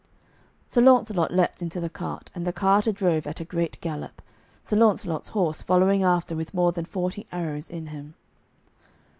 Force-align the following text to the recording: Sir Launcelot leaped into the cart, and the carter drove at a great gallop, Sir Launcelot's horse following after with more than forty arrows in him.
Sir 0.67 0.81
Launcelot 0.81 1.29
leaped 1.29 1.61
into 1.61 1.79
the 1.79 1.87
cart, 1.87 2.31
and 2.33 2.43
the 2.47 2.51
carter 2.51 2.91
drove 2.91 3.27
at 3.27 3.39
a 3.39 3.45
great 3.45 3.79
gallop, 3.81 4.19
Sir 4.63 4.75
Launcelot's 4.75 5.27
horse 5.29 5.61
following 5.61 6.01
after 6.01 6.35
with 6.35 6.55
more 6.55 6.71
than 6.71 6.85
forty 6.85 7.27
arrows 7.31 7.69
in 7.69 7.85
him. 7.85 8.15